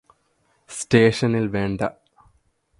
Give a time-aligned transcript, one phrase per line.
[0.69, 1.81] സ്റ്റേഷനില് വേണ്ട